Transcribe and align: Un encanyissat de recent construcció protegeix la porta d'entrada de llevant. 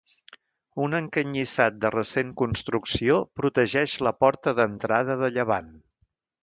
Un 0.85 0.97
encanyissat 0.99 1.77
de 1.83 1.91
recent 1.97 2.33
construcció 2.41 3.21
protegeix 3.43 3.95
la 4.09 4.17
porta 4.25 4.59
d'entrada 4.63 5.21
de 5.25 5.35
llevant. 5.39 5.75